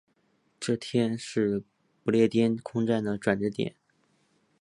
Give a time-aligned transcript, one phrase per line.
[0.59, 1.63] 这天是
[2.03, 3.75] 不列颠空战的转折点。